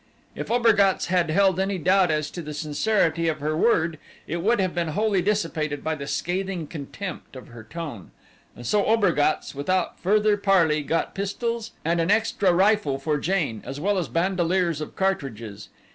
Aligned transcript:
If 0.33 0.49
Obergatz 0.49 1.09
had 1.09 1.29
held 1.29 1.59
any 1.59 1.77
doubt 1.77 2.09
as 2.09 2.31
to 2.31 2.41
the 2.41 2.55
sincerity 2.55 3.27
of 3.27 3.39
her 3.39 3.55
word 3.55 3.99
it 4.25 4.37
would 4.37 4.59
have 4.59 4.73
been 4.73 4.87
wholly 4.87 5.21
dissipated 5.21 5.83
by 5.83 5.93
the 5.93 6.07
scathing 6.07 6.65
contempt 6.65 7.35
of 7.35 7.49
her 7.49 7.63
tone. 7.63 8.09
And 8.55 8.65
so 8.65 8.83
Obergatz, 8.83 9.53
without 9.53 9.99
further 9.99 10.37
parley, 10.37 10.81
got 10.81 11.13
pistols 11.13 11.73
and 11.85 12.01
an 12.01 12.09
extra 12.09 12.51
rifle 12.51 12.97
for 12.97 13.19
Jane, 13.19 13.61
as 13.63 13.79
well 13.79 13.99
as 13.99 14.07
bandoleers 14.07 14.81
of 14.81 14.95
cartridges. 14.95 15.69